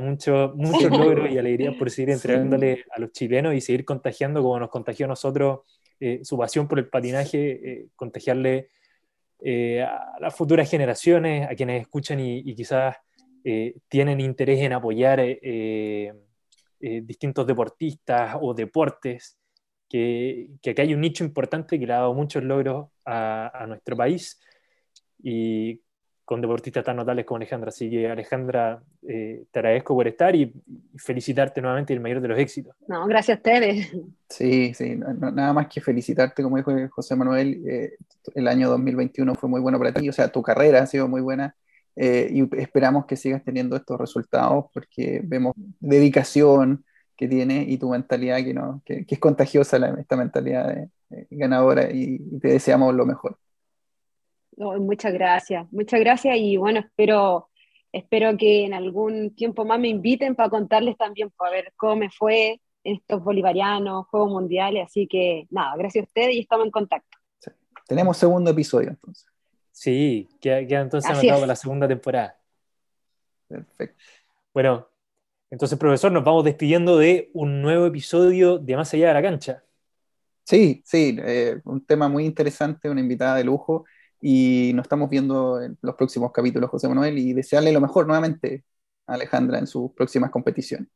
[0.00, 4.58] mucho, muchos logros y alegrías por seguir entregándole a los chilenos y seguir contagiando como
[4.58, 5.60] nos contagió a nosotros
[5.98, 8.68] eh, su pasión por el patinaje, eh, contagiarle
[9.40, 12.96] eh, a las futuras generaciones, a quienes escuchan y quizás
[13.88, 15.24] tienen interés en apoyar
[16.80, 19.38] distintos deportistas o deportes,
[19.88, 23.96] que, que, acá hay un nicho importante que le ha dado muchos logros a, nuestro
[23.96, 24.40] país.
[25.22, 25.80] Y
[26.26, 27.68] con deportistas tan notables como Alejandra.
[27.68, 30.52] Así que Alejandra, eh, te agradezco por estar y,
[30.96, 32.74] felicitarte nuevamente el mayor de los éxitos.
[32.88, 33.92] No, gracias a ustedes.
[34.28, 37.92] Sí, sí, nada más que felicitarte, como dijo José Manuel, eh,
[38.34, 41.20] el año 2021 fue muy bueno para ti, o sea, tu carrera ha sido muy
[41.20, 41.54] buena
[41.94, 46.84] eh, y esperamos que sigas teniendo estos resultados porque vemos dedicación
[47.16, 50.88] que tiene y tu mentalidad que, no, que, es contagiosa, esta mentalidad
[51.30, 53.38] ganadora y te deseamos lo mejor
[54.56, 57.50] muchas gracias, muchas gracias y bueno, espero,
[57.92, 62.10] espero que en algún tiempo más me inviten para contarles también, para ver cómo me
[62.10, 66.70] fue en estos bolivarianos, Juegos Mundiales, así que nada, gracias a ustedes y estamos en
[66.70, 67.18] contacto.
[67.86, 69.26] Tenemos segundo episodio entonces.
[69.70, 72.40] Sí, queda, queda entonces anotado para la segunda temporada.
[73.46, 74.02] Perfecto.
[74.54, 74.88] Bueno,
[75.50, 79.62] entonces profesor, nos vamos despidiendo de un nuevo episodio de Más allá de la cancha.
[80.44, 83.84] Sí, sí, eh, un tema muy interesante, una invitada de lujo
[84.20, 88.64] y nos estamos viendo en los próximos capítulos, José Manuel, y desearle lo mejor nuevamente
[89.06, 90.88] a Alejandra en sus próximas competiciones.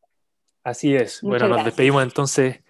[0.65, 1.23] Así es.
[1.23, 2.61] bueno, nos despedimos entonces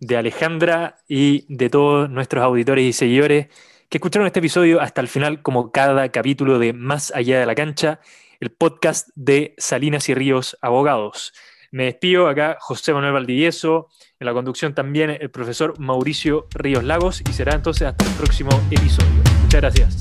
[0.00, 3.48] de Alejandra y de todos nuestros auditores y seguidores
[3.88, 7.54] que escucharon este episodio hasta el final, como cada capítulo de Más allá de la
[7.54, 8.00] cancha,
[8.40, 11.32] el podcast de Salinas y Ríos Abogados.
[11.70, 13.88] Me despido acá José Manuel Valdivieso,
[14.18, 18.50] en la conducción también el profesor Mauricio Ríos Lagos y será entonces hasta el próximo
[18.70, 19.35] episodio.
[19.46, 19.96] Muchas gracias.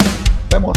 [0.49, 0.75] Vemos.